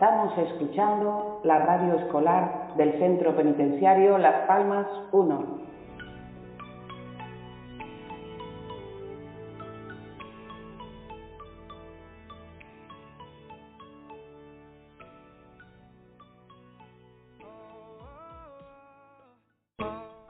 [0.00, 5.58] Estamos escuchando la radio escolar del Centro Penitenciario Las Palmas 1.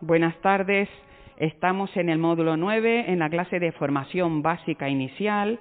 [0.01, 0.89] Buenas tardes.
[1.37, 5.61] Estamos en el módulo 9, en la clase de formación básica inicial,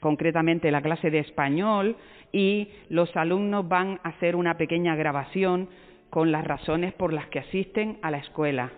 [0.00, 1.96] concretamente la clase de español,
[2.32, 5.68] y los alumnos van a hacer una pequeña grabación
[6.10, 8.72] con las razones por las que asisten a la escuela.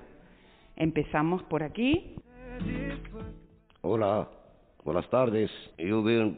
[0.77, 2.15] Empezamos por aquí.
[3.81, 4.29] Hola,
[4.85, 5.51] buenas tardes.
[5.79, 6.37] Yo vengo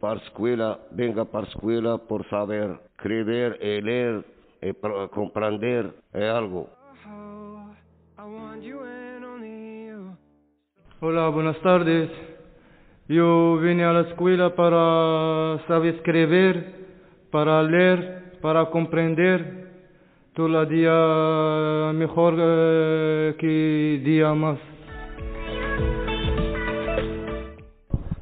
[0.00, 4.24] para escuela, venga para escuela por saber escribir, y leer,
[4.62, 4.72] y
[5.08, 6.68] comprender algo.
[11.00, 12.35] Hola, buenas tardes.
[13.08, 16.74] Yo vine a la escuela para saber escribir,
[17.30, 19.64] para leer, para comprender.
[20.34, 24.58] Todo el día mejor eh, que día más.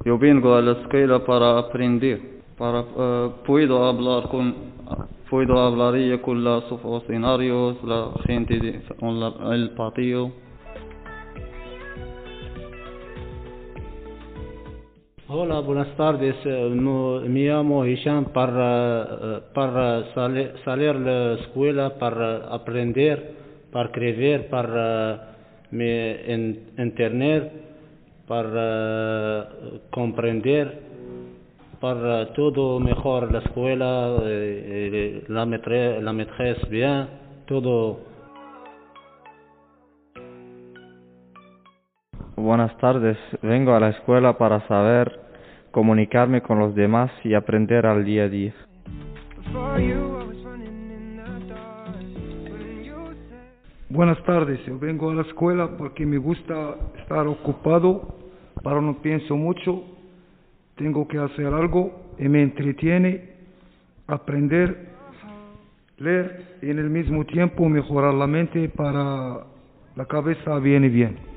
[0.04, 4.74] Yo vengo a la escuela para aprender, para eh, puedo hablar con
[5.30, 9.18] puedo hablar con los funcionarios, la gente de con
[15.26, 16.36] Hola, buenas tardes.
[16.44, 23.32] Eh, no- me llamo Hisham para, eh, para sali- salir a la escuela, para aprender,
[23.72, 25.36] para escribir, para
[25.70, 27.50] mi en- internet,
[28.28, 30.78] para eh, comprender,
[31.80, 34.20] para todo mejor la escuela,
[35.28, 36.12] la maîtresse, la
[36.68, 37.08] bien,
[37.46, 38.13] todo.
[42.36, 45.20] Buenas tardes, vengo a la escuela para saber
[45.70, 48.52] comunicarme con los demás y aprender al día a día.
[53.88, 58.16] Buenas tardes, yo vengo a la escuela porque me gusta estar ocupado,
[58.64, 59.84] para no pienso mucho,
[60.74, 63.30] tengo que hacer algo y me entretiene,
[64.08, 64.88] aprender,
[65.98, 69.44] leer y en el mismo tiempo mejorar la mente para
[69.94, 71.33] la cabeza viene bien.